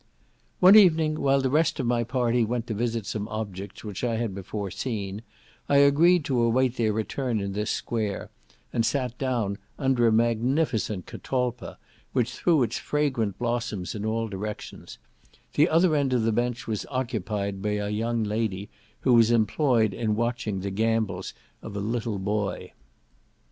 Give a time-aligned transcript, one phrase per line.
[0.59, 4.15] One evening, while the rest of my party went to visit some objects which I
[4.15, 5.21] had before seen,
[5.69, 8.31] I agreed to await their return in this square,
[8.73, 11.77] and sat down under a magnificent catalpa,
[12.13, 14.97] which threw its fragrant blossoms in all directions;
[15.53, 18.69] the other end of the bench was occupied by a young lady,
[19.01, 22.73] who was employed in watching the gambols of a little boy.